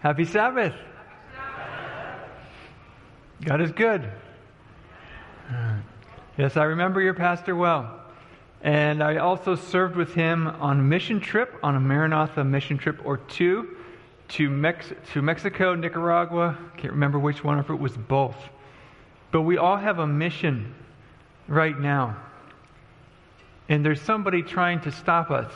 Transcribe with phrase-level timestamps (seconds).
[0.00, 0.72] Happy Sabbath.
[3.44, 4.10] God is good.
[6.38, 8.00] Yes, I remember your pastor well.
[8.62, 12.98] And I also served with him on a mission trip, on a Maranatha mission trip
[13.04, 13.76] or two
[14.28, 16.56] to, Mex- to Mexico, Nicaragua.
[16.78, 18.36] Can't remember which one, if it was both.
[19.30, 20.74] But we all have a mission
[21.46, 22.16] right now.
[23.68, 25.52] And there's somebody trying to stop us.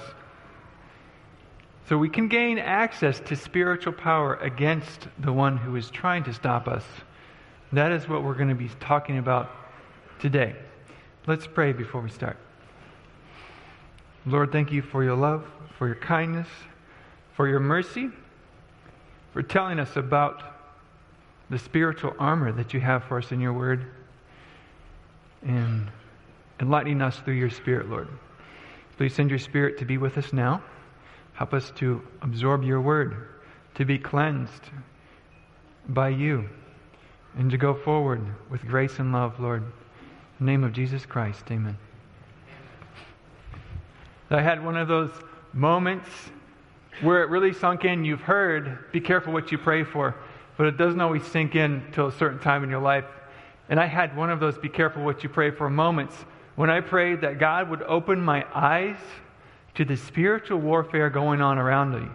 [1.87, 6.32] So we can gain access to spiritual power against the one who is trying to
[6.32, 6.85] stop us.
[7.72, 9.50] That is what we're going to be talking about
[10.18, 10.57] today.
[11.27, 12.39] Let's pray before we start.
[14.25, 15.46] Lord, thank you for your love,
[15.77, 16.49] for your kindness,
[17.35, 18.08] for your mercy,
[19.35, 20.43] for telling us about
[21.50, 23.85] the spiritual armor that you have for us in your word,
[25.43, 25.91] and
[26.61, 28.08] enlightening us through your spirit, Lord.
[28.96, 30.63] Please send your spirit to be with us now.
[31.34, 33.28] Help us to absorb your word,
[33.74, 34.70] to be cleansed
[35.88, 36.48] by you,
[37.36, 39.62] and to go forward with grace and love, Lord.
[40.38, 41.76] In the name of Jesus Christ, amen.
[44.30, 45.10] I had one of those
[45.52, 46.08] moments
[47.02, 48.04] where it really sunk in.
[48.04, 50.14] You've heard, be careful what you pray for,
[50.56, 53.04] but it doesn't always sink in till a certain time in your life.
[53.69, 56.16] And I had one of those be careful what you pray for moments
[56.54, 58.98] when I prayed that God would open my eyes
[59.75, 62.08] to the spiritual warfare going on around me.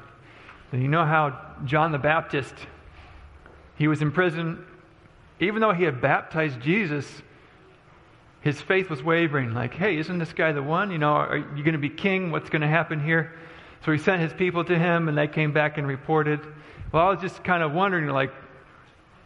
[0.71, 2.53] And you know how John the Baptist,
[3.75, 4.65] he was in prison.
[5.39, 7.05] Even though he had baptized Jesus,
[8.41, 9.53] his faith was wavering.
[9.53, 10.91] Like, hey, isn't this guy the one?
[10.91, 12.31] You know, are you going to be king?
[12.31, 13.33] What's going to happen here?
[13.85, 16.39] So he sent his people to him, and they came back and reported.
[16.91, 18.31] Well, I was just kind of wondering, like,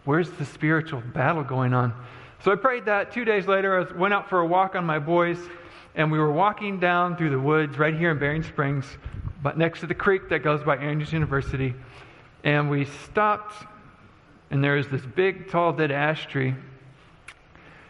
[0.05, 1.93] where's the spiritual battle going on?
[2.43, 3.11] So I prayed that.
[3.11, 5.39] Two days later, I went out for a walk on my boys
[5.95, 8.85] and we were walking down through the woods right here in Berrien Springs,
[9.41, 11.75] but next to the creek that goes by Andrews University.
[12.43, 13.55] And we stopped,
[14.49, 16.55] and there was this big, tall, dead ash tree.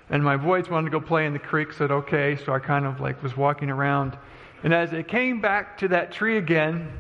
[0.09, 2.85] And my boys wanted to go play in the creek, said okay, so I kind
[2.85, 4.17] of like was walking around.
[4.63, 6.91] And as I came back to that tree again,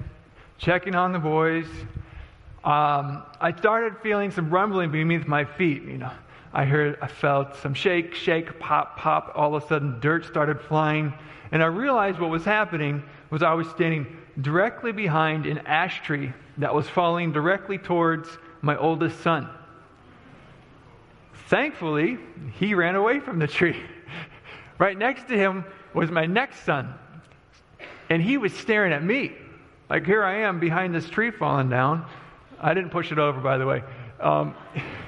[0.57, 1.67] checking on the boys,
[2.63, 6.11] um, I started feeling some rumbling beneath my feet, you know.
[6.53, 9.31] I heard, I felt some shake, shake, pop, pop.
[9.35, 11.13] All of a sudden, dirt started flying.
[11.51, 14.05] And I realized what was happening was I was standing
[14.39, 18.29] directly behind an ash tree that was falling directly towards
[18.61, 19.49] my oldest son.
[21.47, 22.17] Thankfully,
[22.59, 23.79] he ran away from the tree.
[24.77, 26.93] right next to him was my next son.
[28.09, 29.33] And he was staring at me.
[29.89, 32.05] Like, here I am behind this tree falling down.
[32.59, 33.83] I didn't push it over, by the way.
[34.19, 34.55] Um,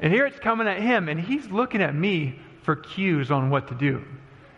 [0.00, 3.68] and here it's coming at him, and he's looking at me for cues on what
[3.68, 4.02] to do.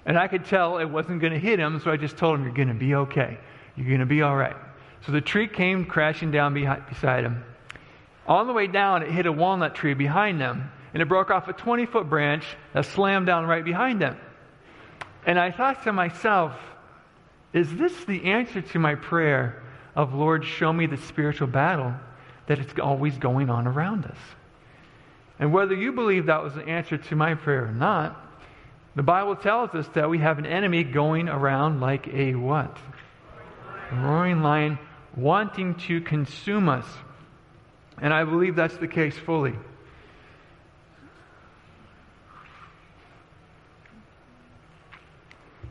[0.07, 2.45] And I could tell it wasn't going to hit him, so I just told him,
[2.45, 3.39] You're going to be okay.
[3.77, 4.57] You're going to be all right.
[5.07, 7.45] So the tree came crashing down behind, beside him.
[8.27, 11.49] On the way down, it hit a walnut tree behind them, and it broke off
[11.49, 14.17] a 20 foot branch that slammed down right behind them.
[15.27, 16.53] And I thought to myself,
[17.53, 19.63] Is this the answer to my prayer
[19.97, 21.95] of, Lord, show me the spiritual battle
[22.47, 24.19] that is always going on around us?
[25.43, 28.17] And whether you believe that was an answer to my prayer or not,
[28.95, 32.79] the Bible tells us that we have an enemy going around like a what?
[33.91, 34.79] A roaring lion
[35.17, 36.87] wanting to consume us.
[38.01, 39.55] And I believe that's the case fully.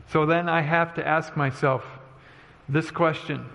[0.08, 1.82] So then I have to ask myself
[2.68, 3.46] this question.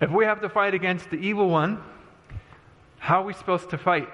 [0.00, 1.80] If we have to fight against the evil one,
[2.98, 4.08] how are we supposed to fight?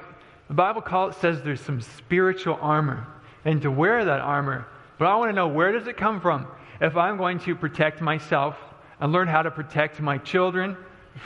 [0.52, 3.06] The Bible call, it says there's some spiritual armor,
[3.46, 4.66] and to wear that armor.
[4.98, 6.46] But I want to know where does it come from?
[6.78, 8.58] If I'm going to protect myself
[9.00, 10.76] and learn how to protect my children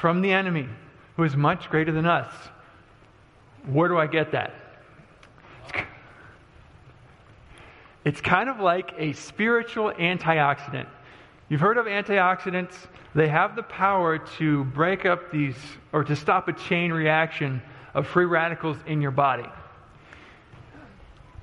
[0.00, 0.69] from the enemy,
[1.16, 2.32] who is much greater than us,
[3.65, 4.54] where do I get that?
[8.04, 10.86] It's kind of like a spiritual antioxidant.
[11.48, 12.75] You've heard of antioxidants?
[13.12, 15.56] They have the power to break up these
[15.92, 17.60] or to stop a chain reaction
[17.97, 19.48] of free radicals in your body.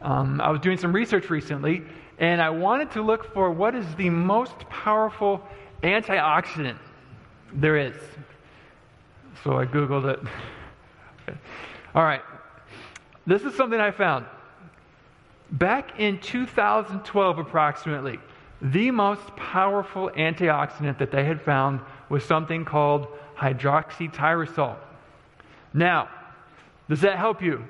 [0.04, 1.82] Um, I was doing some research recently,
[2.20, 5.42] and I wanted to look for what is the most powerful
[5.82, 6.78] antioxidant
[7.54, 7.96] there is.
[9.44, 10.20] So I Googled it.
[11.96, 12.22] All right.
[13.26, 14.26] This is something I found.
[15.52, 18.20] Back in 2012, approximately,
[18.62, 21.80] the most powerful antioxidant that they had found
[22.10, 23.08] was something called
[23.38, 24.76] hydroxytyrosol.
[25.74, 26.10] Now,
[26.90, 27.64] does that help you?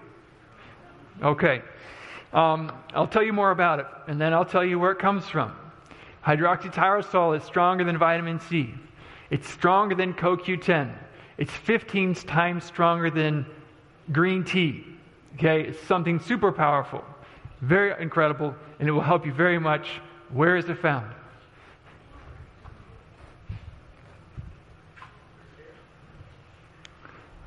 [1.21, 1.61] Okay.
[2.33, 5.25] Um, I'll tell you more about it, and then I'll tell you where it comes
[5.27, 5.55] from.
[6.25, 8.73] Hydroxytyrosol is stronger than vitamin C.
[9.29, 10.93] It's stronger than CoQ10.
[11.37, 13.45] It's 15 times stronger than
[14.11, 14.85] green tea.
[15.35, 17.03] Okay, it's something super powerful,
[17.61, 19.87] very incredible, and it will help you very much.
[20.31, 21.11] Where is it found?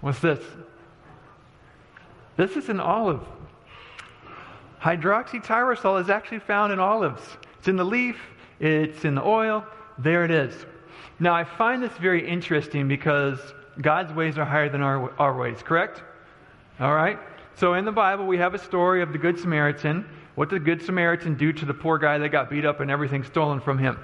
[0.00, 0.40] What's this?
[2.36, 3.22] This is an olive.
[4.80, 7.22] Hydroxytyrosol is actually found in olives.
[7.58, 8.20] It's in the leaf,
[8.60, 9.64] it's in the oil.
[9.98, 10.54] There it is.
[11.18, 13.38] Now, I find this very interesting because
[13.80, 16.02] God's ways are higher than our, our ways, correct?
[16.78, 17.18] All right?
[17.54, 20.06] So, in the Bible, we have a story of the Good Samaritan.
[20.34, 22.90] What did the Good Samaritan do to the poor guy that got beat up and
[22.90, 23.98] everything stolen from him?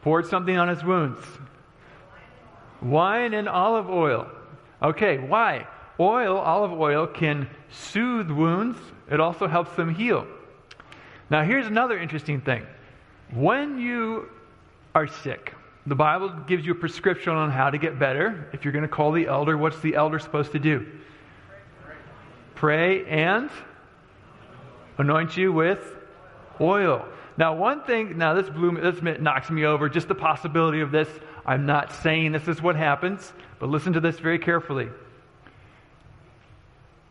[0.00, 1.22] Poured something on his wounds.
[2.80, 4.30] Wine and olive oil.
[4.82, 5.66] Okay, why?
[6.00, 8.78] Oil, olive oil, can soothe wounds,
[9.10, 10.26] it also helps them heal.
[11.30, 12.64] Now, here's another interesting thing.
[13.32, 14.28] When you
[14.94, 15.52] are sick,
[15.86, 18.48] the Bible gives you a prescription on how to get better.
[18.52, 20.86] If you're going to call the elder, what's the elder supposed to do?
[22.54, 23.50] Pray and
[24.98, 25.96] anoint you with
[26.60, 27.06] oil.
[27.36, 31.08] Now, one thing, now this blew this knocks me over, just the possibility of this.
[31.46, 34.88] I'm not saying this is what happens, but listen to this very carefully.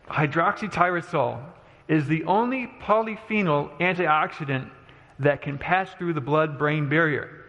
[0.08, 1.40] Hydroxytyrosol
[1.88, 4.70] is the only polyphenol antioxidant
[5.18, 7.44] that can pass through the blood brain barrier.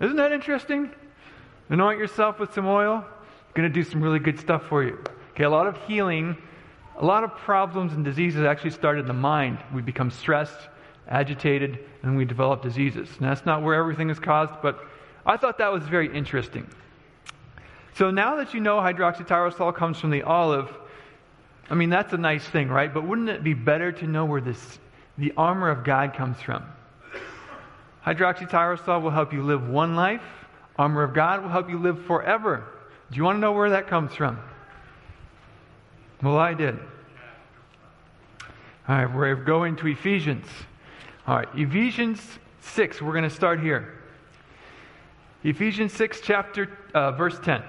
[0.00, 0.90] Isn't that interesting?
[1.68, 3.04] Anoint yourself with some oil,
[3.54, 5.02] going to do some really good stuff for you.
[5.32, 6.36] Okay, a lot of healing,
[6.96, 9.58] a lot of problems and diseases actually start in the mind.
[9.74, 10.68] We become stressed,
[11.08, 13.08] agitated, and we develop diseases.
[13.18, 14.84] And that's not where everything is caused, but
[15.26, 16.68] I thought that was very interesting.
[17.94, 20.72] So now that you know hydroxytyrosol comes from the olive,
[21.70, 22.92] I mean, that's a nice thing, right?
[22.92, 24.78] But wouldn't it be better to know where this,
[25.18, 26.64] the armor of God comes from?
[28.06, 30.22] Hydroxytyrosol will help you live one life.
[30.78, 32.64] Armor of God will help you live forever.
[33.10, 34.38] Do you want to know where that comes from?
[36.22, 36.78] Well, I did.
[38.88, 40.46] All right, we're going to Ephesians.
[41.26, 42.20] All right, Ephesians
[42.60, 44.00] 6, we're going to start here.
[45.44, 47.62] Ephesians 6, chapter, uh, verse 10.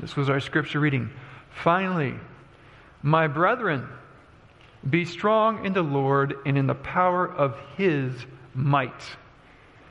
[0.00, 1.10] This was our scripture reading.
[1.50, 2.14] Finally,
[3.02, 3.88] my brethren,
[4.88, 8.12] be strong in the Lord and in the power of his
[8.54, 9.02] might.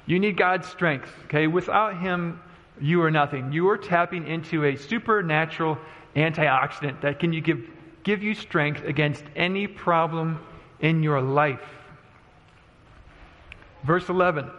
[0.06, 1.48] You need God's strength, okay?
[1.48, 2.42] Without him,
[2.80, 3.52] you are nothing.
[3.52, 5.78] You are tapping into a supernatural
[6.16, 7.70] antioxidant that can you give,
[8.04, 10.40] give you strength against any problem
[10.80, 11.62] in your life.
[13.84, 14.50] Verse 11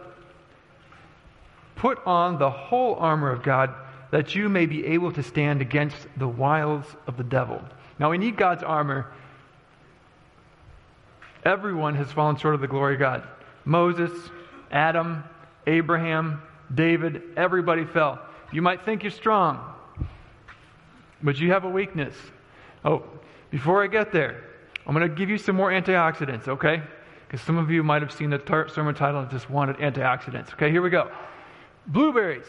[1.75, 3.73] Put on the whole armor of God
[4.11, 7.61] that you may be able to stand against the wiles of the devil.
[7.99, 9.11] Now, we need God's armor.
[11.45, 13.27] Everyone has fallen short of the glory of God.
[13.65, 14.11] Moses,
[14.71, 15.23] Adam,
[15.67, 16.41] Abraham,
[16.73, 18.19] David, everybody fell.
[18.51, 19.59] You might think you're strong,
[21.21, 22.15] but you have a weakness.
[22.83, 23.03] Oh,
[23.51, 24.43] before I get there,
[24.85, 26.81] I'm going to give you some more antioxidants, okay?
[27.27, 30.53] Because some of you might have seen the tar- sermon title and just wanted antioxidants.
[30.53, 31.11] Okay, here we go.
[31.87, 32.47] Blueberries,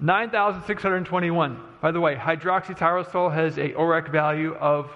[0.00, 1.60] 9,621.
[1.80, 4.90] By the way, hydroxytyrosol has a ORAC value of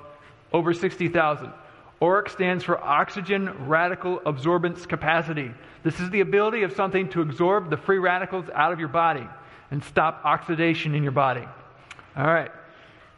[0.52, 1.52] over 60,000.
[2.00, 5.50] ORAC stands for oxygen radical absorbance capacity.
[5.82, 9.28] This is the ability of something to absorb the free radicals out of your body
[9.70, 11.46] and stop oxidation in your body.
[12.16, 12.50] All right.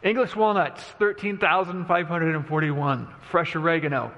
[0.03, 3.07] English walnuts, 13,541.
[3.29, 4.11] Fresh oregano.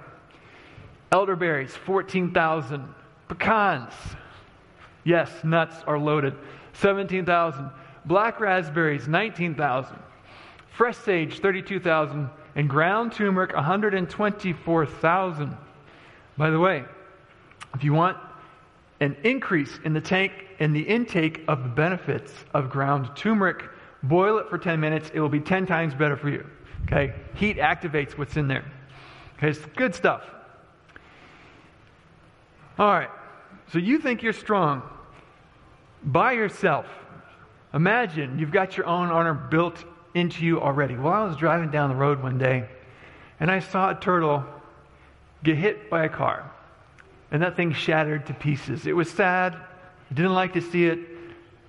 [1.11, 2.95] Elderberries, 14,000.
[3.29, 3.93] Pecans.
[5.03, 6.35] Yes, nuts are loaded.
[6.79, 7.69] 17,000.
[8.05, 9.97] Black raspberries, 19,000.
[10.69, 12.29] Fresh sage, 32,000.
[12.55, 15.57] And ground turmeric, 124,000.
[16.37, 16.85] By the way,
[17.75, 18.17] if you want
[18.99, 23.63] an increase in the tank in the intake of the benefits of ground turmeric,
[24.03, 25.11] boil it for 10 minutes.
[25.13, 26.45] It will be 10 times better for you.
[26.85, 27.13] Okay?
[27.35, 28.65] Heat activates what's in there.
[29.37, 30.23] Okay, it's good stuff.
[32.79, 33.09] All right.
[33.71, 34.81] So you think you're strong
[36.03, 36.85] by yourself.
[37.73, 40.95] Imagine you've got your own armor built into you already.
[40.95, 42.67] Well, I was driving down the road one day
[43.39, 44.45] and I saw a turtle
[45.43, 46.51] get hit by a car.
[47.29, 48.87] And that thing shattered to pieces.
[48.87, 49.55] It was sad.
[50.13, 50.99] Didn't like to see it.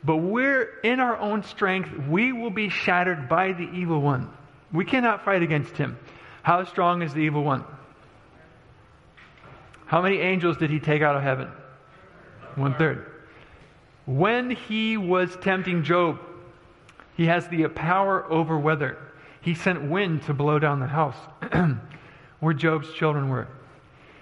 [0.04, 1.90] But we're in our own strength.
[2.08, 4.30] We will be shattered by the evil one.
[4.72, 5.98] We cannot fight against him.
[6.42, 7.64] How strong is the evil one?
[9.86, 11.50] How many angels did he take out of heaven?
[12.54, 13.10] One third.
[14.08, 16.18] When he was tempting Job,
[17.14, 18.96] he has the power over weather.
[19.42, 21.18] He sent wind to blow down the house
[22.40, 23.48] where Job's children were.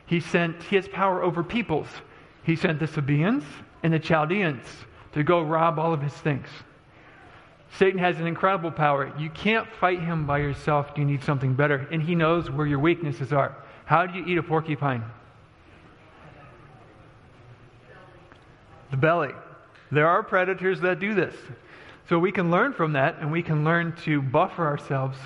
[0.06, 1.86] He sent he has power over peoples.
[2.42, 3.44] He sent the Sabaeans
[3.84, 4.66] and the Chaldeans
[5.12, 6.48] to go rob all of his things.
[7.78, 9.12] Satan has an incredible power.
[9.16, 10.90] You can't fight him by yourself.
[10.96, 11.86] You need something better.
[11.92, 13.54] And he knows where your weaknesses are.
[13.84, 15.04] How do you eat a porcupine?
[18.90, 19.30] The belly.
[19.90, 21.34] There are predators that do this.
[22.08, 25.18] So we can learn from that and we can learn to buffer ourselves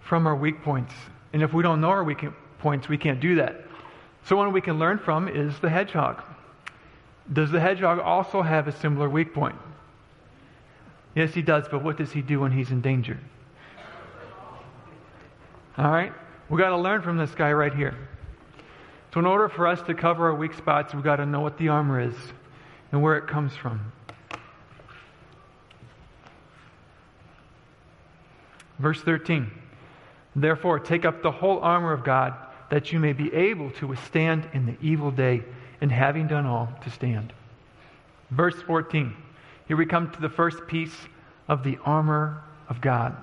[0.00, 0.92] from our weak points.
[1.32, 2.24] And if we don't know our weak
[2.58, 3.64] points, we can't do that.
[4.24, 6.22] So one we can learn from is the hedgehog.
[7.32, 9.56] Does the hedgehog also have a similar weak point?
[11.14, 13.18] Yes, he does, but what does he do when he's in danger?
[15.76, 16.12] All right?
[16.48, 17.96] We've got to learn from this guy right here.
[19.12, 21.58] So, in order for us to cover our weak spots, we've got to know what
[21.58, 22.14] the armor is
[22.92, 23.92] and where it comes from.
[28.78, 29.50] Verse 13
[30.36, 32.34] Therefore, take up the whole armor of God,
[32.70, 35.42] that you may be able to withstand in the evil day,
[35.80, 37.32] and having done all, to stand.
[38.30, 39.16] Verse 14
[39.68, 40.96] here we come to the first piece
[41.46, 43.14] of the armor of God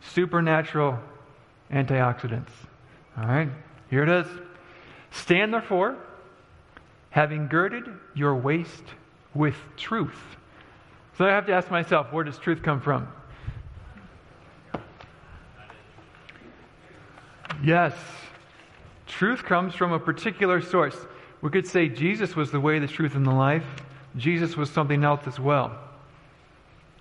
[0.00, 0.98] supernatural
[1.72, 2.50] antioxidants.
[3.18, 3.48] All right,
[3.90, 4.26] here it is.
[5.10, 5.96] Stand therefore,
[7.16, 8.84] having girded your waist
[9.32, 10.36] with truth.
[11.16, 13.08] So I have to ask myself, where does truth come from?
[17.64, 17.94] Yes,
[19.06, 20.94] truth comes from a particular source.
[21.40, 23.64] We could say Jesus was the way, the truth, and the life.
[24.18, 25.74] Jesus was something else as well.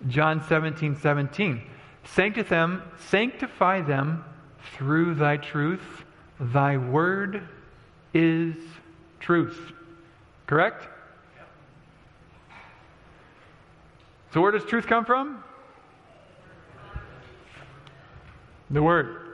[0.08, 1.62] John 17, 17.
[2.06, 4.24] Sanctify them, sanctify them
[4.78, 6.06] through thy truth.
[6.40, 7.46] Thy word
[8.14, 8.56] is
[9.20, 9.74] truth.
[10.48, 10.88] Correct?
[14.34, 15.44] So, where does truth come from?
[18.70, 19.26] The Word.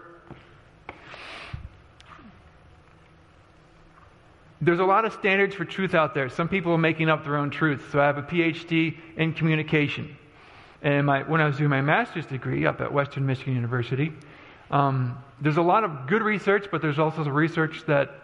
[4.63, 6.29] There's a lot of standards for truth out there.
[6.29, 7.89] Some people are making up their own truth.
[7.91, 10.15] So I have a PhD in communication.
[10.83, 14.13] And my, when I was doing my master's degree up at Western Michigan University,
[14.69, 18.20] um, there's a lot of good research, but there's also research that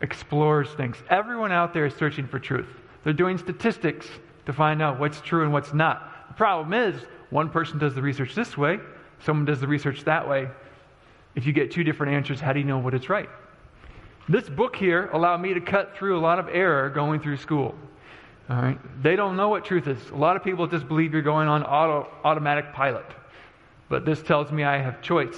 [0.00, 0.96] explores things.
[1.10, 2.68] Everyone out there is searching for truth.
[3.04, 4.06] They're doing statistics
[4.46, 6.28] to find out what's true and what's not.
[6.28, 7.00] The problem is,
[7.30, 8.78] one person does the research this way,
[9.24, 10.48] someone does the research that way.
[11.34, 13.28] If you get two different answers, how do you know what is right?
[14.28, 17.74] This book here allowed me to cut through a lot of error going through school.
[18.50, 18.78] All right?
[19.02, 20.10] They don't know what truth is.
[20.10, 23.06] A lot of people just believe you're going on auto, automatic pilot.
[23.88, 25.36] But this tells me I have choice.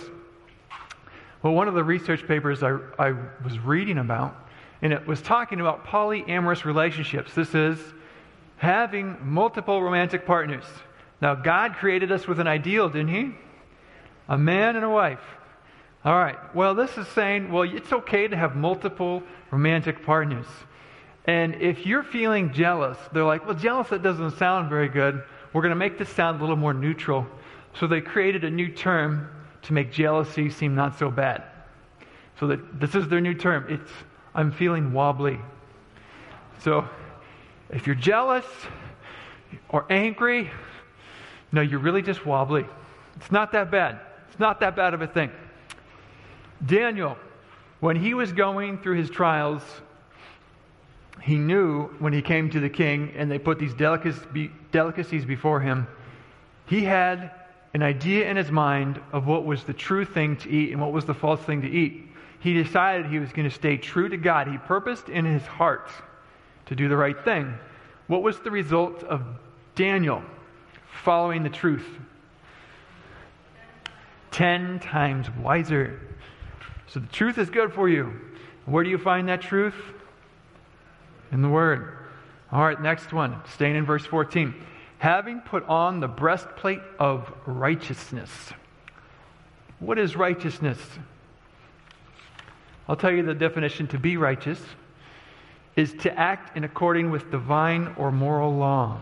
[1.43, 3.15] Well, one of the research papers I, I
[3.45, 4.49] was reading about,
[4.83, 7.35] and it was talking about polyamorous relationships.
[7.35, 7.79] This is
[8.57, 10.65] having multiple romantic partners.
[11.21, 13.35] Now, God created us with an ideal, didn't He?
[14.29, 15.21] A man and a wife.
[16.05, 16.39] All right.
[16.55, 20.47] Well, this is saying, well, it's okay to have multiple romantic partners.
[21.27, 25.23] And if you're feeling jealous, they're like, well, jealous, that doesn't sound very good.
[25.53, 27.27] We're going to make this sound a little more neutral.
[27.75, 29.29] So they created a new term
[29.63, 31.45] to make jealousy seem not so bad.
[32.39, 33.67] So that this is their new term.
[33.69, 33.91] It's
[34.35, 35.39] I'm feeling wobbly.
[36.61, 36.89] So
[37.71, 38.47] if you're jealous
[39.69, 40.51] or angry,
[41.53, 42.65] no, you're really just wobbly.
[43.17, 44.01] It's not that bad.
[44.29, 45.31] It's not that bad of a thing.
[46.65, 47.17] Daniel,
[47.81, 49.63] when he was going through his trials,
[51.23, 55.87] he knew when he came to the king and they put these delicacies before him,
[56.67, 57.33] he had
[57.75, 60.93] an idea in his mind of what was the true thing to eat and what
[60.93, 62.10] was the false thing to eat.
[62.41, 64.49] He decided he was going to stay true to God.
[64.49, 65.89] He purposed in his heart
[66.67, 67.55] to do the right thing.
[68.07, 69.23] What was the result of
[69.75, 70.23] Daniel
[71.05, 71.87] following the truth?
[74.31, 76.01] Ten times wiser
[76.91, 78.13] so the truth is good for you.
[78.67, 79.77] Where do you find that truth?
[81.31, 81.97] In the Word.
[82.51, 83.41] All right, next one.
[83.55, 84.55] Staying in verse 14.
[84.99, 88.31] Having put on the breastplate of righteousness.
[89.79, 90.79] What is righteousness?
[92.91, 94.61] I'll tell you the definition to be righteous
[95.77, 98.99] is to act in according with divine or moral law.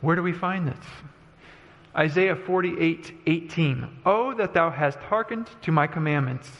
[0.00, 0.84] Where do we find this?
[1.94, 3.88] Isaiah 48 18.
[4.04, 6.50] Oh, that thou hast hearkened to my commandments.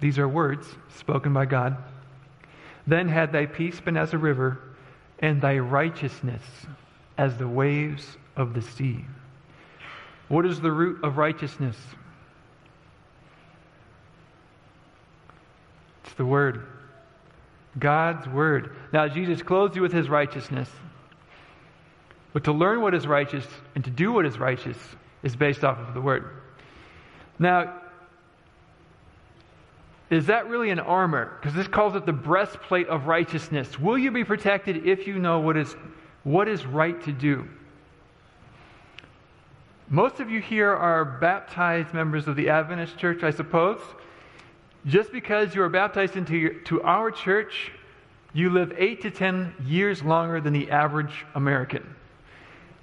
[0.00, 1.78] These are words spoken by God.
[2.86, 4.60] Then had thy peace been as a river,
[5.20, 6.42] and thy righteousness
[7.16, 9.06] as the waves of the sea.
[10.28, 11.76] What is the root of righteousness?
[16.04, 16.66] It's the Word.
[17.78, 18.74] God's Word.
[18.92, 20.68] Now, Jesus clothes you with His righteousness.
[22.32, 24.76] But to learn what is righteous and to do what is righteous
[25.22, 26.30] is based off of the Word.
[27.38, 27.80] Now,
[30.10, 31.36] is that really an armor?
[31.40, 33.78] Because this calls it the breastplate of righteousness.
[33.78, 35.74] Will you be protected if you know what is,
[36.22, 37.48] what is right to do?
[39.88, 43.78] Most of you here are baptized members of the Adventist church, I suppose.
[44.84, 47.70] Just because you are baptized into your, to our church,
[48.32, 51.94] you live eight to ten years longer than the average American.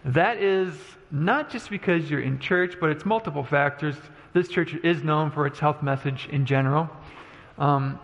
[0.05, 0.73] That is
[1.11, 3.95] not just because you're in church, but it's multiple factors.
[4.31, 6.89] This church is known for its health message in general.
[7.57, 7.99] Um,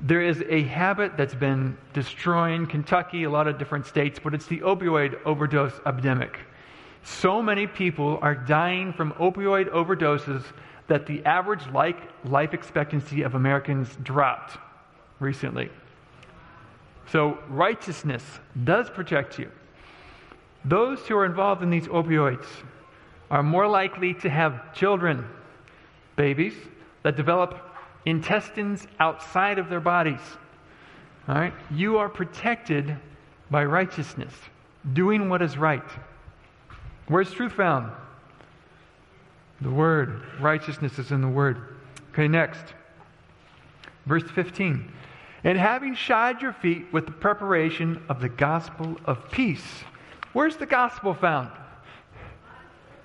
[0.00, 4.46] there is a habit that's been destroying Kentucky, a lot of different states, but it's
[4.46, 6.38] the opioid overdose epidemic.
[7.02, 10.44] So many people are dying from opioid overdoses
[10.88, 14.58] that the average life expectancy of Americans dropped
[15.20, 15.70] recently.
[17.10, 18.22] So, righteousness
[18.64, 19.50] does protect you.
[20.64, 22.46] Those who are involved in these opioids
[23.30, 25.26] are more likely to have children,
[26.16, 26.54] babies,
[27.02, 27.58] that develop
[28.04, 30.20] intestines outside of their bodies.
[31.28, 31.54] All right?
[31.70, 32.96] You are protected
[33.50, 34.32] by righteousness,
[34.92, 35.84] doing what is right.
[37.08, 37.90] Where's truth found?
[39.60, 40.22] The Word.
[40.40, 41.58] Righteousness is in the Word.
[42.12, 42.62] Okay, next.
[44.06, 44.92] Verse 15.
[45.44, 49.64] And having shod your feet with the preparation of the gospel of peace.
[50.32, 51.50] Where's the gospel found?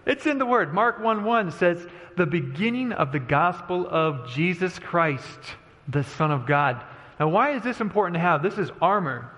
[0.05, 0.73] It's in the Word.
[0.73, 5.39] Mark 1 1 says, the beginning of the gospel of Jesus Christ,
[5.87, 6.83] the Son of God.
[7.19, 8.43] Now, why is this important to have?
[8.43, 9.31] This is armor.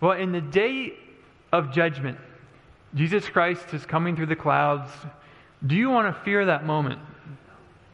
[0.00, 0.94] Well, in the day
[1.52, 2.18] of judgment,
[2.94, 4.90] Jesus Christ is coming through the clouds.
[5.66, 7.00] Do you want to fear that moment?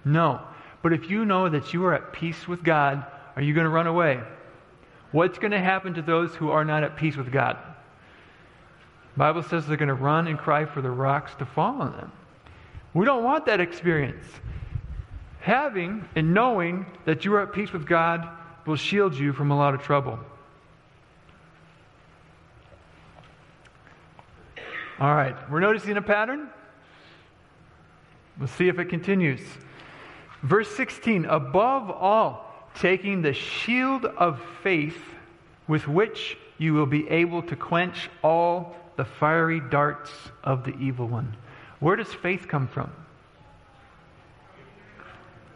[0.04, 0.40] No.
[0.83, 3.04] But if you know that you are at peace with God,
[3.37, 4.21] are you going to run away?
[5.12, 7.57] What's going to happen to those who are not at peace with God?
[9.14, 11.97] The Bible says they're going to run and cry for the rocks to fall on
[11.97, 12.12] them.
[12.95, 14.26] We don't want that experience.
[15.40, 18.28] Having and knowing that you are at peace with God
[18.66, 20.19] will shield you from a lot of trouble.
[25.01, 26.51] All right, we're noticing a pattern.
[28.39, 29.41] We'll see if it continues.
[30.43, 35.01] Verse 16 Above all, taking the shield of faith
[35.67, 40.11] with which you will be able to quench all the fiery darts
[40.45, 41.35] of the evil one.
[41.79, 42.93] Where does faith come from?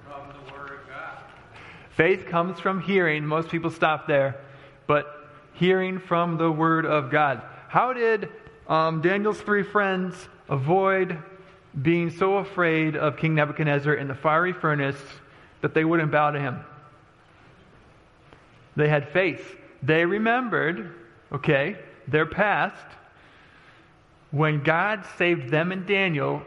[0.06, 1.18] From the Word of God.
[1.90, 3.26] Faith comes from hearing.
[3.26, 4.40] Most people stop there.
[4.86, 7.42] But hearing from the Word of God.
[7.68, 8.30] How did
[8.68, 10.14] um, Daniel's three friends
[10.48, 11.18] avoid
[11.80, 15.00] being so afraid of King Nebuchadnezzar in the fiery furnace
[15.60, 16.60] that they wouldn't bow to him?
[18.76, 19.56] They had faith.
[19.82, 20.94] They remembered,
[21.32, 21.76] okay,
[22.08, 22.86] their past
[24.30, 26.42] when God saved them and Daniel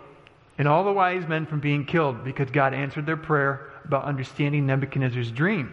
[0.57, 4.65] and all the wise men from being killed because God answered their prayer about understanding
[4.65, 5.71] Nebuchadnezzar's dream.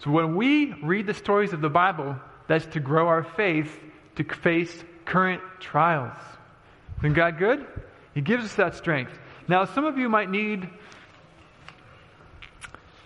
[0.00, 2.16] So when we read the stories of the Bible,
[2.48, 3.72] that's to grow our faith
[4.16, 6.16] to face current trials.
[6.98, 7.66] Isn't God good?
[8.14, 9.12] He gives us that strength.
[9.48, 10.68] Now, some of you might need.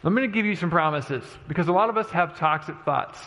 [0.04, 3.18] I'm going to give you some promises because a lot of us have toxic thoughts.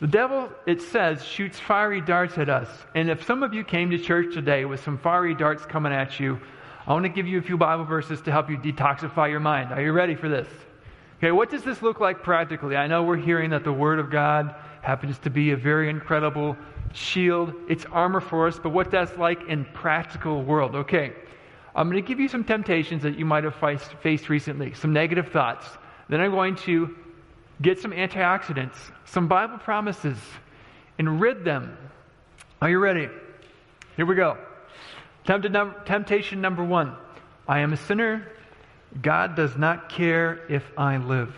[0.00, 2.68] The devil, it says, shoots fiery darts at us.
[2.94, 6.20] And if some of you came to church today with some fiery darts coming at
[6.20, 6.40] you,
[6.86, 9.72] I want to give you a few Bible verses to help you detoxify your mind.
[9.72, 10.48] Are you ready for this?
[11.18, 12.76] Okay, what does this look like practically?
[12.76, 16.56] I know we're hearing that the Word of God happens to be a very incredible
[16.94, 20.74] shield, it's armor for us, but what that's like in practical world.
[20.74, 21.12] Okay,
[21.74, 23.56] I'm going to give you some temptations that you might have
[24.02, 25.66] faced recently, some negative thoughts.
[26.08, 26.96] Then I'm going to
[27.60, 30.18] get some antioxidants, some Bible promises,
[30.98, 31.76] and rid them.
[32.62, 33.08] Are you ready?
[33.96, 34.38] Here we go.
[35.26, 36.96] Temptation number one
[37.48, 38.28] I am a sinner.
[39.02, 41.34] God does not care if I live.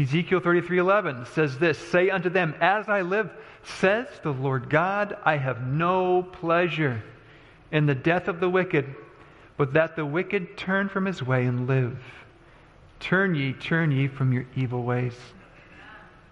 [0.00, 3.30] Ezekiel 33:11 says this, "Say unto them, as I live,
[3.62, 7.02] says the Lord God, I have no pleasure
[7.70, 8.94] in the death of the wicked,
[9.58, 11.98] but that the wicked turn from his way and live."
[12.98, 15.18] Turn ye, turn ye from your evil ways.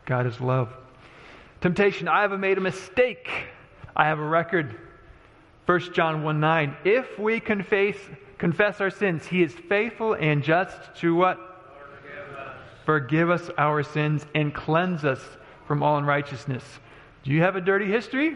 [0.07, 0.74] God is love.
[1.61, 3.28] Temptation, I have made a mistake.
[3.96, 4.74] I have a record.
[5.66, 6.76] 1 John 1 9.
[6.85, 7.96] If we confess,
[8.38, 11.47] confess our sins, he is faithful and just to what?
[12.88, 13.51] Forgive us.
[13.59, 15.20] Our sins and cleanse us
[15.66, 16.64] from all unrighteousness.
[17.22, 18.35] Do you have a dirty history?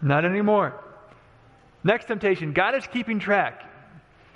[0.00, 0.80] Not anymore.
[1.82, 3.64] Next temptation, God is keeping track.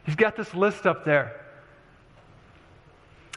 [0.03, 1.41] He's got this list up there.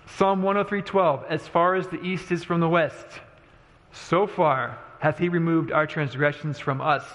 [0.08, 3.06] Psalm 103:12 As far as the east is from the west,
[3.92, 7.06] so far hath he removed our transgressions from us.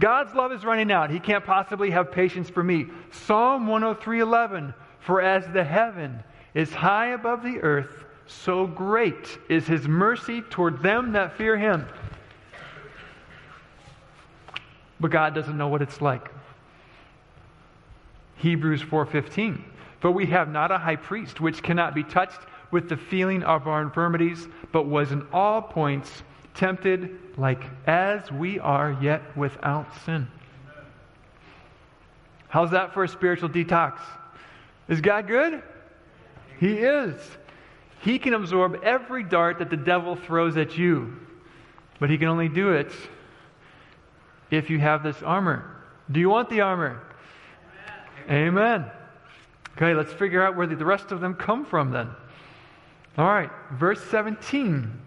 [0.00, 1.10] God's love is running out.
[1.10, 2.86] He can't possibly have patience for me.
[3.12, 9.86] Psalm 103:11 For as the heaven is high above the earth, so great is his
[9.86, 11.86] mercy toward them that fear him.
[15.00, 16.30] But God doesn't know what it's like.
[18.36, 19.62] Hebrews 4:15
[20.00, 22.40] For we have not a high priest which cannot be touched
[22.70, 26.22] with the feeling of our infirmities, but was in all points
[26.54, 30.28] tempted like as we are, yet without sin.
[32.48, 33.98] How's that for a spiritual detox?
[34.88, 35.62] Is God good?
[36.60, 37.14] He is.
[38.00, 41.16] He can absorb every dart that the devil throws at you,
[41.98, 42.92] but he can only do it
[44.50, 45.76] if you have this armor.
[46.10, 47.00] Do you want the armor?
[48.28, 48.48] Amen.
[48.48, 48.90] Amen.
[49.76, 52.10] Okay, let's figure out where the rest of them come from then.
[53.16, 55.00] All right, verse 17.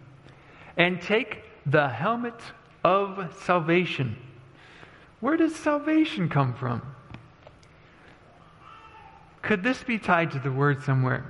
[0.76, 2.40] And take the helmet
[2.84, 4.18] of salvation.
[5.20, 6.82] Where does salvation come from?
[9.42, 11.26] Could this be tied to the word somewhere?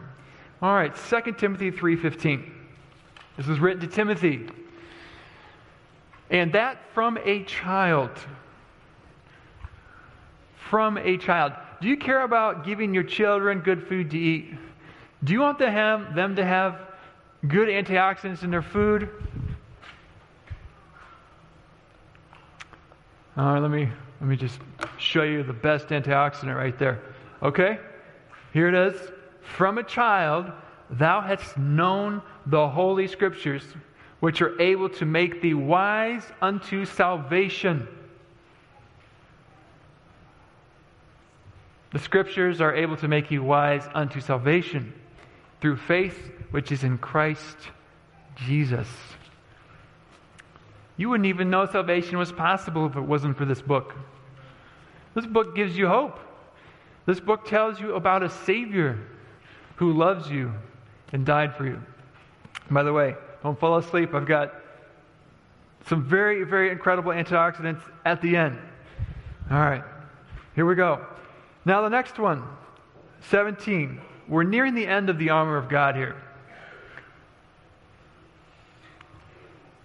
[0.62, 2.52] All right, 2 Timothy 3:15.
[3.38, 4.50] This was written to Timothy.
[6.30, 8.12] And that from a child.
[10.70, 11.54] From a child.
[11.80, 14.56] Do you care about giving your children good food to eat?
[15.24, 16.80] Do you want to have them to have
[17.48, 19.10] good antioxidants in their food?
[23.38, 23.88] All right, let me
[24.20, 24.60] let me just
[24.98, 27.00] show you the best antioxidant right there.
[27.44, 27.78] Okay?
[28.52, 29.00] Here it is.
[29.56, 30.52] From a child
[30.90, 33.64] thou hast known the holy scriptures,
[34.20, 37.88] which are able to make thee wise unto salvation.
[41.92, 44.94] The scriptures are able to make you wise unto salvation
[45.62, 47.58] through faith which is in Christ
[48.36, 48.88] Jesus.
[50.98, 53.96] You wouldn't even know salvation was possible if it wasn't for this book.
[55.16, 56.20] This book gives you hope.
[57.06, 59.00] This book tells you about a Savior
[59.78, 60.52] who loves you
[61.14, 61.82] and died for you.
[62.70, 64.14] By the way, don't fall asleep.
[64.14, 64.54] I've got
[65.88, 68.60] some very, very incredible antioxidants at the end.
[69.50, 69.84] All right,
[70.56, 71.06] here we go.
[71.64, 72.44] Now, the next one,
[73.30, 74.02] 17.
[74.28, 76.16] We're nearing the end of the armor of God here.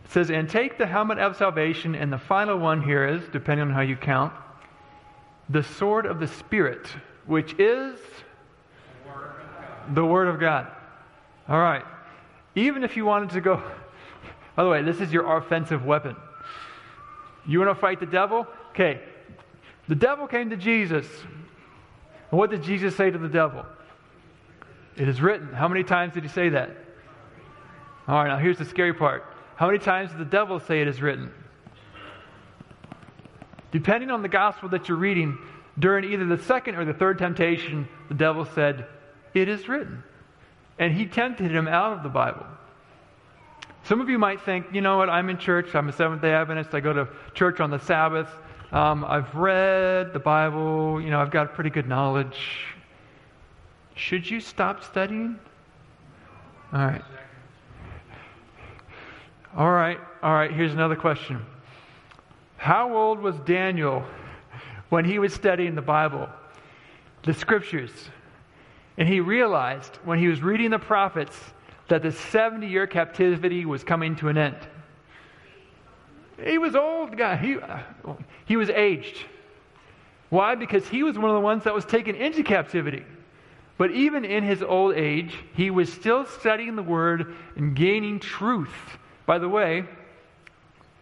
[0.05, 3.69] It says, And take the helmet of salvation, and the final one here is, depending
[3.69, 4.33] on how you count,
[5.49, 6.89] the sword of the Spirit,
[7.27, 7.99] which is
[9.95, 10.67] the Word of God.
[11.49, 11.85] All right.
[12.55, 13.57] Even if you wanted to go,
[14.57, 16.17] by the way, this is your offensive weapon.
[17.47, 18.47] You want to fight the devil?
[18.71, 19.01] Okay.
[19.89, 21.07] The devil came to Jesus.
[22.31, 23.65] And what did Jesus say to the devil?
[24.97, 25.53] It is written.
[25.53, 26.71] How many times did he say that?
[28.07, 29.25] All right, now here's the scary part.
[29.57, 31.33] How many times did the devil say it is written?
[33.71, 35.39] Depending on the gospel that you're reading,
[35.79, 38.87] during either the second or the third temptation, the devil said,
[39.35, 40.03] It is written.
[40.79, 42.47] And he tempted him out of the Bible.
[43.85, 46.33] Some of you might think, you know what, I'm in church, I'm a Seventh day
[46.33, 48.29] Adventist, I go to church on the Sabbath,
[48.71, 52.39] um, I've read the Bible, you know, I've got pretty good knowledge.
[53.97, 55.39] Should you stop studying?
[56.73, 57.03] All right.
[59.57, 61.45] All right, all right, here's another question.
[62.57, 64.05] How old was Daniel
[64.89, 66.29] when he was studying the Bible,
[67.25, 67.91] the scriptures?
[68.99, 71.39] And he realized when he was reading the prophets
[71.89, 74.57] that the 70 year captivity was coming to an end.
[76.45, 77.37] He was old guy.
[77.37, 77.79] He, uh,
[78.45, 79.25] he was aged.
[80.31, 80.55] Why?
[80.55, 83.05] Because he was one of the ones that was taken into captivity.
[83.79, 88.99] But even in his old age, he was still studying the word and gaining truth.
[89.27, 89.85] By the way,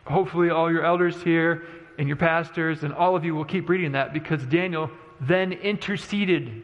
[0.05, 1.65] hopefully all your elders here
[1.99, 6.63] and your pastors and all of you will keep reading that because Daniel then interceded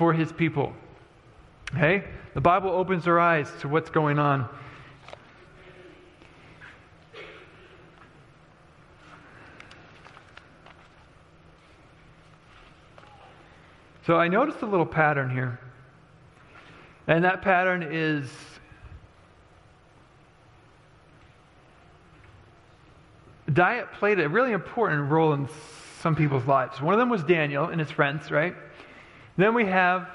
[0.00, 0.72] for his people.
[1.74, 2.04] Okay?
[2.32, 4.48] The Bible opens our eyes to what's going on.
[14.06, 15.60] So I noticed a little pattern here.
[17.06, 18.26] And that pattern is
[23.52, 25.46] diet played a really important role in
[26.00, 26.80] some people's lives.
[26.80, 28.56] One of them was Daniel and his friends, right?
[29.40, 30.06] Then we have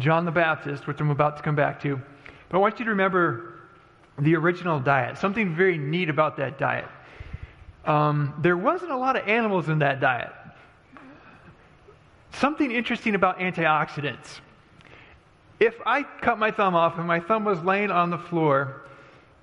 [0.00, 2.00] John the Baptist, which I'm about to come back to.
[2.48, 3.60] But I want you to remember
[4.18, 6.88] the original diet, something very neat about that diet.
[7.84, 10.32] Um, there wasn't a lot of animals in that diet.
[12.32, 14.40] Something interesting about antioxidants.
[15.60, 18.82] If I cut my thumb off and my thumb was laying on the floor,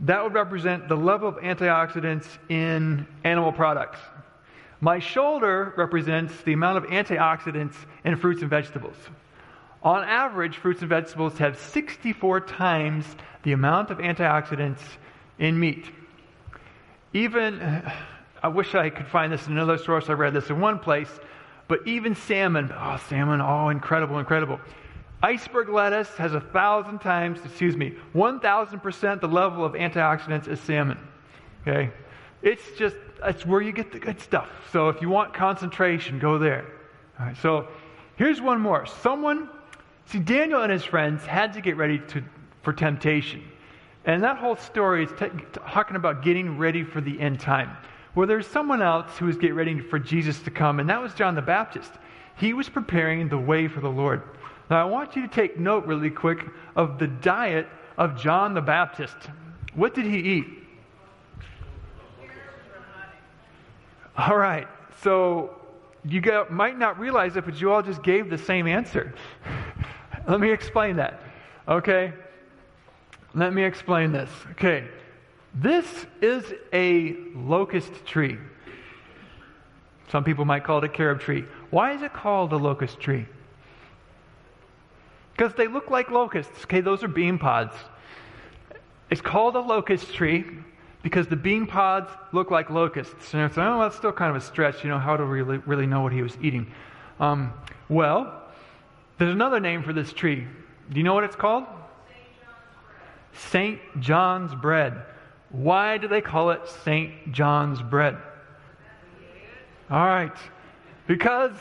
[0.01, 3.99] that would represent the level of antioxidants in animal products.
[4.81, 8.95] My shoulder represents the amount of antioxidants in fruits and vegetables.
[9.83, 13.05] On average, fruits and vegetables have 64 times
[13.43, 14.81] the amount of antioxidants
[15.39, 15.85] in meat.
[17.13, 17.83] Even,
[18.41, 20.09] I wish I could find this in another source.
[20.09, 21.09] I read this in one place,
[21.67, 24.59] but even salmon, oh, salmon, oh, incredible, incredible.
[25.23, 30.97] Iceberg lettuce has a thousand times, excuse me, 1,000% the level of antioxidants as salmon.
[31.61, 31.91] Okay?
[32.41, 34.49] It's just, it's where you get the good stuff.
[34.71, 36.65] So if you want concentration, go there.
[37.19, 37.67] All right, so
[38.15, 38.85] here's one more.
[38.85, 39.49] Someone,
[40.05, 42.23] see, Daniel and his friends had to get ready to,
[42.61, 43.43] for temptation.
[44.05, 47.75] And that whole story is t- talking about getting ready for the end time.
[48.13, 51.13] Well, there's someone else who was getting ready for Jesus to come, and that was
[51.13, 51.91] John the Baptist.
[52.37, 54.21] He was preparing the way for the Lord.
[54.69, 58.61] Now, I want you to take note really quick of the diet of John the
[58.61, 59.15] Baptist.
[59.73, 60.45] What did he eat?
[64.17, 64.67] All right,
[65.01, 65.55] so
[66.05, 69.13] you got, might not realize it, but you all just gave the same answer.
[70.27, 71.21] Let me explain that.
[71.67, 72.13] Okay?
[73.33, 74.29] Let me explain this.
[74.51, 74.87] Okay.
[75.53, 78.37] This is a locust tree.
[80.09, 81.45] Some people might call it a carob tree.
[81.69, 83.25] Why is it called a locust tree?
[85.35, 86.63] Because they look like locusts.
[86.63, 87.75] Okay, those are bean pods.
[89.09, 90.45] It's called a locust tree
[91.05, 93.35] because the bean pods look like locusts.
[93.35, 94.83] And it's, oh, that's still kind of a stretch.
[94.83, 96.71] You know, how do we really, really know what he was eating?
[97.19, 97.53] Um,
[97.89, 98.41] well,
[99.19, 100.47] there's another name for this tree.
[100.89, 101.65] Do you know what it's called?
[103.33, 103.79] St.
[103.99, 104.99] John's bread.
[105.51, 107.31] Why do they call it St.
[107.31, 108.17] John's bread?
[109.91, 110.35] All right.
[111.05, 111.51] Because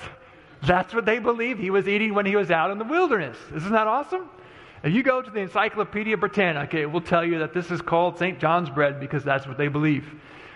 [0.63, 3.37] that's what they believe he was eating when he was out in the wilderness.
[3.55, 4.31] Isn't that awesome?
[4.85, 8.19] If you go to the Encyclopedia Britannica, it will tell you that this is called
[8.19, 8.39] St.
[8.39, 10.07] John's bread because that's what they believe.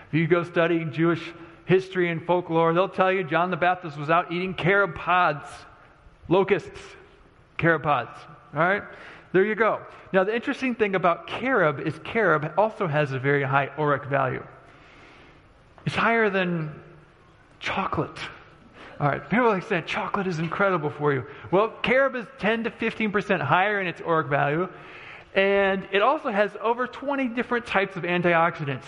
[0.09, 1.33] If you go study Jewish
[1.65, 5.49] history and folklore, they'll tell you John the Baptist was out eating carob pods,
[6.27, 6.79] locusts,
[7.57, 8.19] carob pods.
[8.53, 8.83] All right?
[9.31, 9.81] There you go.
[10.13, 14.45] Now, the interesting thing about carob is carob also has a very high ORAC value.
[15.87, 16.79] It's higher than
[17.59, 18.19] chocolate.
[18.99, 21.23] All right, people like saying chocolate is incredible for you.
[21.51, 24.67] Well, carob is 10 to 15% higher in its ORAC value,
[25.35, 28.83] and it also has over 20 different types of antioxidants.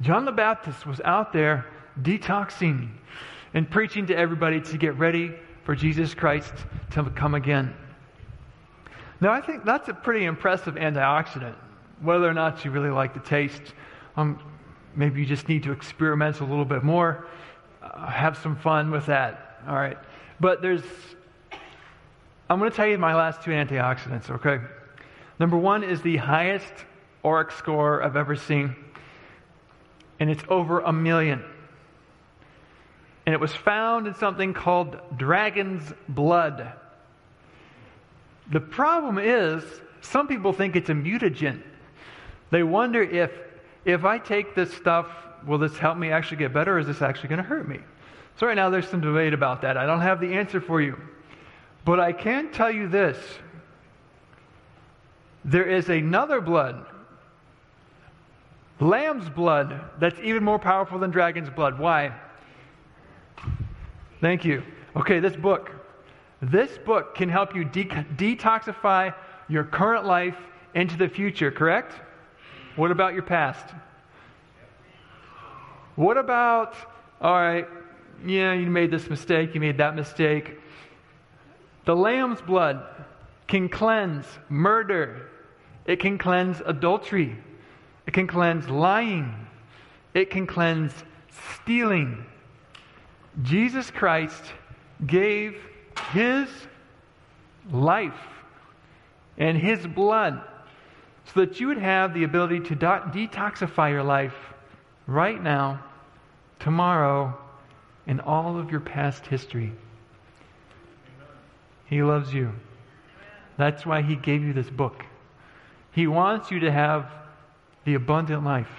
[0.00, 1.66] John the Baptist was out there
[2.00, 2.88] detoxing
[3.52, 6.54] and preaching to everybody to get ready for Jesus Christ
[6.92, 7.74] to come again.
[9.20, 11.56] Now, I think that's a pretty impressive antioxidant.
[12.00, 13.74] Whether or not you really like the taste,
[14.16, 14.40] um,
[14.96, 17.26] maybe you just need to experiment a little bit more
[17.82, 19.58] uh, have some fun with that.
[19.66, 19.98] All right.
[20.38, 20.82] But there's,
[22.48, 24.60] I'm going to tell you my last two antioxidants, okay?
[25.38, 26.72] Number one is the highest
[27.24, 28.74] ORAC score I've ever seen,
[30.18, 31.44] and it's over a million.
[33.26, 36.72] And it was found in something called dragon's blood.
[38.50, 39.62] The problem is,
[40.00, 41.62] some people think it's a mutagen.
[42.50, 43.30] They wonder if,
[43.84, 45.06] if I take this stuff
[45.46, 47.78] will this help me actually get better or is this actually going to hurt me?
[48.36, 49.76] So, right now, there's some debate about that.
[49.76, 50.98] I don't have the answer for you.
[51.84, 53.16] But I can tell you this
[55.44, 56.84] there is another blood,
[58.78, 61.78] lamb's blood, that's even more powerful than dragon's blood.
[61.78, 62.12] Why?
[64.20, 64.62] Thank you.
[64.96, 65.70] Okay, this book.
[66.42, 69.14] This book can help you de- detoxify
[69.48, 70.36] your current life
[70.74, 71.94] into the future, correct?
[72.76, 73.74] What about your past?
[75.96, 76.74] What about,
[77.20, 77.66] all right,
[78.24, 80.58] yeah, you made this mistake, you made that mistake.
[81.84, 82.84] The lamb's blood
[83.46, 85.28] can cleanse murder,
[85.86, 87.36] it can cleanse adultery,
[88.06, 89.34] it can cleanse lying,
[90.14, 90.92] it can cleanse
[91.62, 92.24] stealing.
[93.42, 94.42] Jesus Christ
[95.06, 95.56] gave
[96.12, 96.48] his
[97.70, 98.14] life
[99.38, 100.42] and his blood
[101.32, 104.34] so that you would have the ability to detoxify your life
[105.10, 105.82] right now,
[106.60, 107.36] tomorrow,
[108.06, 109.72] and all of your past history.
[111.86, 112.52] He loves you.
[113.58, 115.04] That's why He gave you this book.
[115.92, 117.10] He wants you to have
[117.84, 118.70] the abundant life.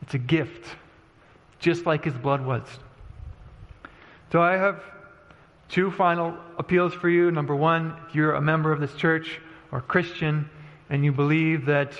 [0.00, 0.66] It's a gift,
[1.58, 2.66] just like His blood was.
[4.32, 4.82] So I have
[5.68, 7.30] two final appeals for you.
[7.30, 9.38] Number one, if you're a member of this church
[9.70, 10.48] or Christian
[10.88, 11.92] and you believe that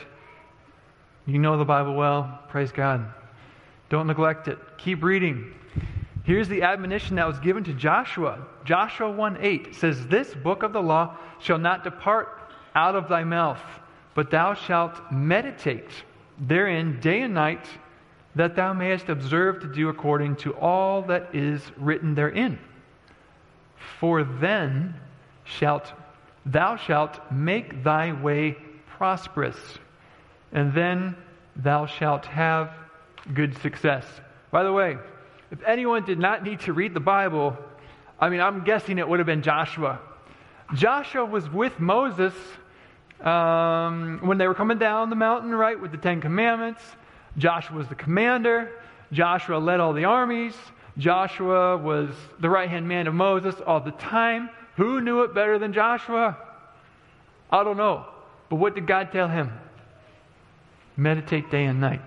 [1.27, 2.41] you know the Bible well.
[2.49, 3.13] Praise God.
[3.89, 4.59] Don't neglect it.
[4.79, 5.55] Keep reading.
[6.25, 8.47] Here's the admonition that was given to Joshua.
[8.65, 13.25] Joshua 1 8 says, This book of the law shall not depart out of thy
[13.25, 13.61] mouth,
[14.15, 15.91] but thou shalt meditate
[16.39, 17.67] therein day and night,
[18.35, 22.59] that thou mayest observe to do according to all that is written therein.
[24.01, 24.95] For then
[25.45, 25.93] shalt
[26.45, 28.57] thou shalt make thy way
[28.97, 29.57] prosperous,
[30.55, 31.17] and then
[31.57, 32.71] thou shalt have
[33.35, 34.07] good success.
[34.51, 34.97] By the way,
[35.51, 37.57] if anyone did not need to read the Bible,
[38.19, 40.01] I mean, I'm guessing it would have been Joshua.
[40.75, 42.35] Joshua was with Moses
[43.21, 46.81] um, when they were coming down the mountain, right, with the Ten Commandments.
[47.37, 48.71] Joshua was the commander.
[49.13, 50.55] Joshua led all the armies.
[50.97, 54.49] Joshua was the right hand man of Moses all the time.
[54.77, 56.37] Who knew it better than Joshua?
[57.51, 58.07] I don't know.
[58.49, 59.53] But what did God tell him?
[60.97, 62.01] Meditate day and night.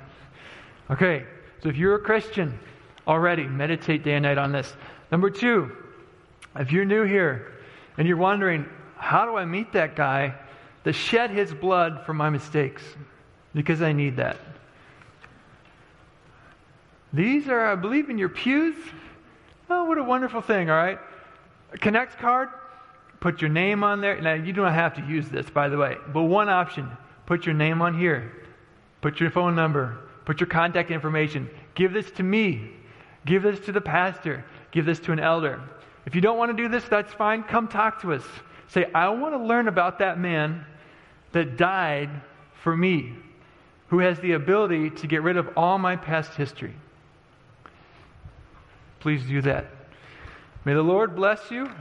[0.89, 1.25] Okay,
[1.61, 2.57] so if you're a Christian
[3.07, 4.73] already, meditate day and night on this.
[5.11, 5.71] Number two,
[6.55, 7.53] if you're new here
[7.97, 10.33] and you're wondering, how do I meet that guy
[10.83, 12.83] that shed his blood for my mistakes?
[13.53, 14.37] Because I need that.
[17.13, 18.75] These are, I believe, in your pews.
[19.69, 20.99] Oh, what a wonderful thing, all right?
[21.73, 22.49] A Connect card,
[23.19, 24.19] put your name on there.
[24.21, 26.89] Now, you don't have to use this, by the way, but one option
[27.25, 28.31] put your name on here,
[29.07, 31.49] put your phone number, put your contact information.
[31.75, 32.69] Give this to me,
[33.25, 35.61] give this to the pastor, give this to an elder.
[36.05, 37.43] If you don't want to do this, that's fine.
[37.43, 38.23] Come talk to us.
[38.67, 40.65] Say, I want to learn about that man
[41.31, 42.09] that died
[42.61, 43.13] for me,
[43.87, 46.75] who has the ability to get rid of all my past history.
[48.99, 49.67] Please do that.
[50.65, 51.71] May the Lord bless you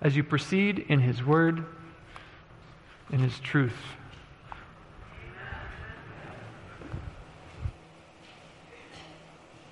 [0.00, 1.64] as you proceed in His word
[3.10, 3.74] and His truth.